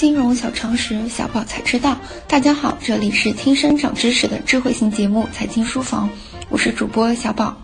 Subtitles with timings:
[0.00, 1.94] 金融小常识，小宝才知道。
[2.26, 6.08] 大家好，这里是听声长知识的智慧型节目《财经书房》，
[6.48, 7.54] 我是主播小宝。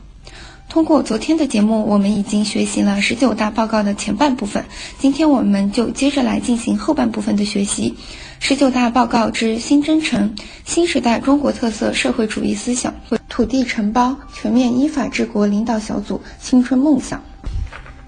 [0.68, 4.62] 通过昨天的节目，我们已经学习了十九大报告的前半部分，
[4.98, 7.94] 今天我们就接着来进行后半部分的学习。
[8.38, 10.34] 十九大报告之新征程：
[10.66, 12.94] 新时代中国特色社会主义思想，
[13.30, 17.18] 土地承包，全面依法治国领导小组青春梦想。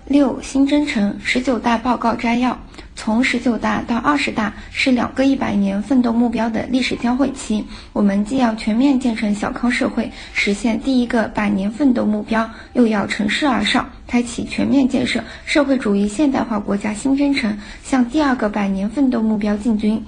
[0.05, 2.59] 六新征程十九大报告摘要：
[2.99, 20.05] 从十九大到二十大是两个一百年奋斗目标的历史交汇期，我们既要全面建成小康社会，实现第一个百年奋斗目标，又要乘势而上，开启全面建设社会主义现代化国家新征程，向第二个百年奋斗目标进军。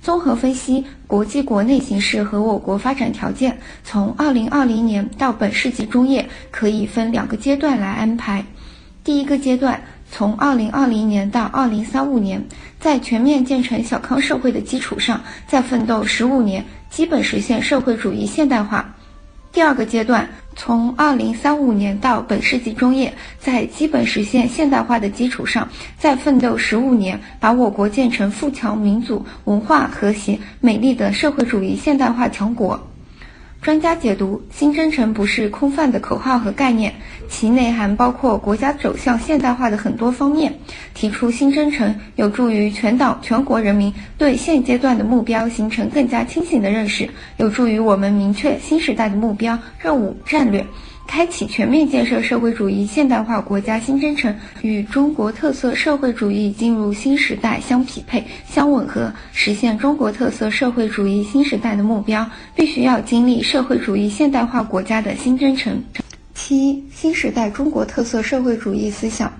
[0.00, 8.42] 综合分析国际国内形势和我国发展条件，从二零二零年到本世纪中叶，可以分两个阶段来安排。
[9.02, 9.80] 第一个阶段，
[10.10, 12.44] 从二零二零年到二零三五年，
[12.78, 18.94] 在全面建成小康社会的基础上，再奋斗十五年，基本实现社会主义现代化。
[19.52, 32.89] 第二个阶段，从二零三五年到本世纪中叶，在基本实现现代化的基础上，再奋斗十五年，把我国建成富强民主、文化和谐、美丽的社会主义现代化强国。
[33.62, 36.94] 专家解读：新征程不是空泛的口号和概念，
[37.28, 40.54] 其内涵包括国家走向现代化的很多方面。
[40.94, 50.66] 提出新征程，有助于全党全国人民对现阶段的目标形成更加清醒的认识，有助于我们明确新时代的目标、任务、战略。
[51.10, 59.12] 开启全面建设社会主义现代化国家新征程，与中国特色社会主义进入新时代相匹配、相吻合。
[59.32, 65.82] 实现中国特色社会主义新时代的目标，必须要经历社会主义现代化国家的新征程。
[66.32, 69.32] 七、新时代中国特色社会主义思想，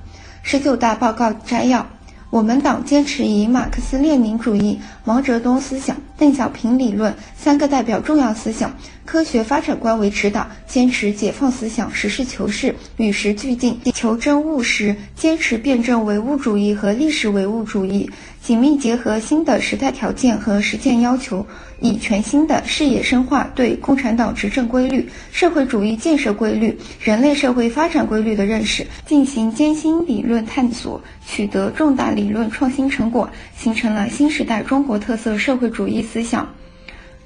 [0.43, 1.87] 十九大报告摘要。
[2.31, 8.77] 我们党坚持以马克思列宁主义、毛泽东思想、邓小平理论三个代表重要思想、
[9.07, 18.11] 科学发展观为指导，坚持解放思想，实事求是，与时俱进，求真务实，坚持辩证唯物主义和历史唯物主义，
[18.43, 21.47] 紧密结合新的时代条件和实践要求。
[21.83, 36.53] 以全新的视野深化对共产党执政规律、社会主义建设规律、人类社会发展规律的认识，进行艰辛理论探索，取得重大理论创新成果，形成了新时代中国特色社会主义思想。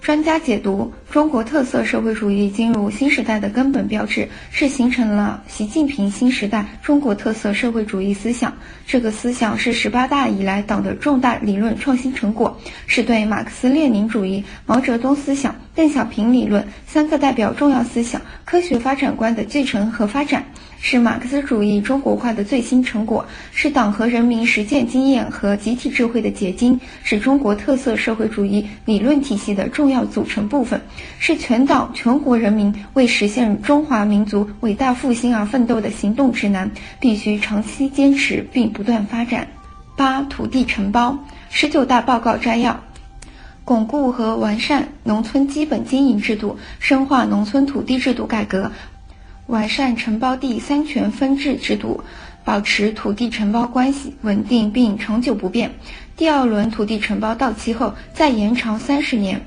[0.03, 8.53] 专家解读：中国特色社会主义进入新时代的根本标志，是形成了习近平新时代中国特色社会主义思想。
[8.85, 12.59] 这个思想是十八大以来党的重大理论创新成果，
[12.89, 20.45] 是对马克思列宁主义、毛泽东思想、邓小平理论三个代表重要思想科学发展观的继承和发展。
[20.87, 30.79] 是马克思主义中国化的最新成果，是党和人民实践经验和集体智慧的结晶，是中国特色社会主义理论体系的重要组成部分，
[31.19, 36.71] 是全党全国人民为实现中华民族伟大复兴而奋斗的行动指南，
[37.01, 39.49] 必须长期坚持并不断发展。
[39.97, 41.19] 八、土地承包
[41.51, 42.81] 十九大报告摘要：
[43.65, 48.73] 巩固和完善农村基本经营制度，深化农村土地制度改革。
[49.47, 52.03] 完善承包地三权分置制度，
[52.45, 55.71] 保持土地承包关系稳定并长久不变。
[56.17, 59.45] 第二轮土地承包到期后再延长三十年。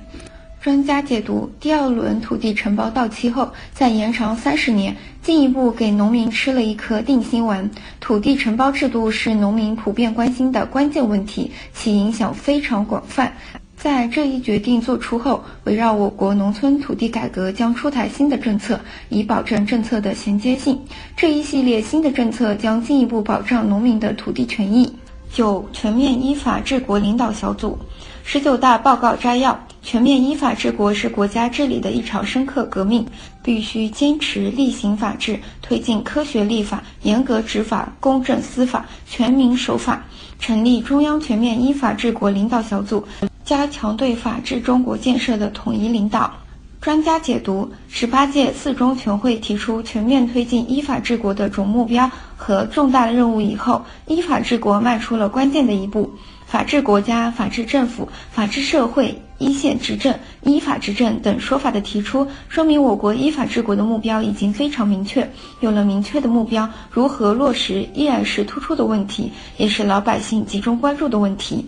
[0.59, 7.69] 专家解读：第二轮土地承包到期后再延长三十年，进一步给农民吃了一颗定心丸。
[7.99, 13.31] 土地承包制度是农民普遍关心的关键问题，其影响非常广泛。
[13.77, 18.79] 在这一决定作出后，围绕我国农村土地改革将出台新的政策，
[19.09, 20.77] 以保证政策的衔接性。
[21.15, 24.91] 这一系列新的政策将进一步保障农民的土地权益。
[25.31, 27.77] 九、全面依法治国领导小组
[28.23, 33.05] 十九大报告摘要：全面依法治国是国家治理的一场深刻革命，
[33.41, 40.03] 必须坚持厉行法治，推进科学立法、严格执法、公正司法、全民守法。
[40.39, 43.07] 成立中央全面依法治国领导小组。
[43.45, 46.33] 加强对法治中国建设的统一领导。
[46.81, 56.09] 专家解读：十八届四中全会提出全面推进依法治国的总目标和重大的任务以后，依法治国迈出了关键的一步。
[56.45, 65.29] 法治国家、法治政府、法治社会、一线执政、依法执政等说法的提出，说明我国依法治国的目标已经非常明确。
[65.59, 71.67] 有了明确的目标，如何落实依然是突出的问题，也是老百姓集中关注的问题。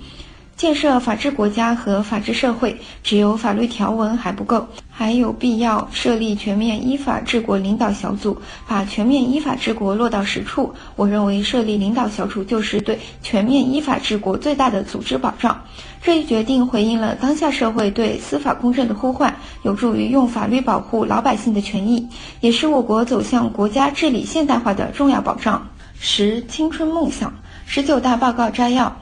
[0.56, 4.66] 建设法治国家和法治社会，只有法律条文还不够，
[5.00, 8.38] 还有必要设立全面依法治国领导小组，
[8.68, 10.74] 把全面依法治国落到实处。
[10.98, 15.58] 我认为设立领导小组就是对全面依法治国最大的组织保障。
[16.02, 22.06] 这一决定回应了当下社会对司法公正的呼唤，有助于用法律保护老百姓的权益，
[22.42, 25.66] 也是我国走向国家治理现代化的重要保障。
[25.98, 27.34] 十、青春梦想，
[27.66, 28.94] 十九大报告摘要。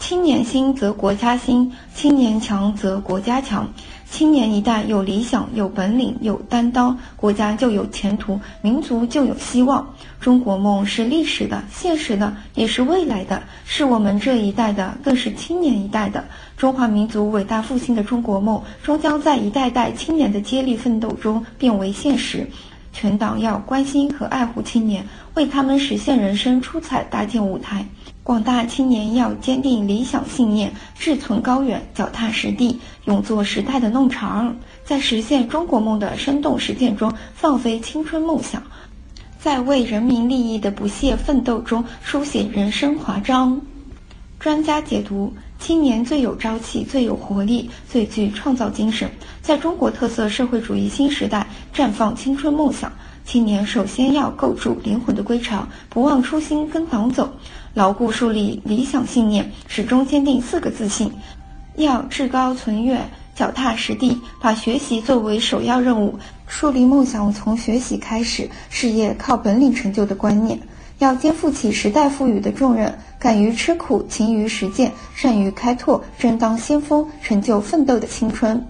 [0.00, 3.68] 青年兴则国家兴，青年强则国家强。
[4.10, 9.94] 青年一代有理想、有本领、有担当，国家就有前途，民族就有希望。
[10.20, 16.24] 中国梦是历史的、现实的，也是未来的，是我们这一代的，更是青年一代的。
[16.56, 22.46] 中华民族伟大复兴的中国梦，终将在一代代青年的接力奋斗中变为现实。
[22.92, 27.86] 全党要关心和爱护青年，为他们实现人生出彩搭建舞台。
[28.22, 34.54] 广大青年要坚定理想信念，志存高远，脚踏实地，勇做时代的弄潮儿
[34.84, 38.62] 在实现中国梦的生动实践中放飞青春梦想，
[39.40, 43.60] 在为人民利益的不懈奋斗中书写人生华章。
[44.38, 49.10] 专家解读：青年最有朝气，最有活力，最具创造精神，
[49.42, 51.46] 在中国特色社会主义新时代
[51.80, 52.92] 绽放青春梦想。
[53.24, 57.32] 青年首先要构筑灵魂的归巢，不忘初心，跟党走。
[57.72, 61.10] 牢固树立理想信念，始终坚定四个自信，
[61.76, 70.60] 要志高存远，脚踏实地，把学习作为首要任务，树立梦想从学习开始，事业靠本领成就的观念，
[70.98, 78.66] 要肩负起时代赋予的重任，敢于吃苦，勤于实践，善于开拓，争当先锋，成就奋斗的青春。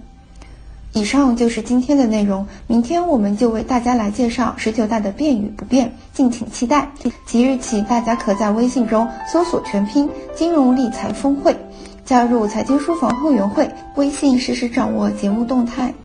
[0.92, 6.90] 以上就是今天的内容，明天我们就为大家来介绍十九大的变与不变，敬请期待。
[7.24, 11.56] 即日起，大家可在微信中搜索全拼“金融理财峰会”，
[12.04, 15.94] 加入财经书房会员会，微信实时掌握节目动态。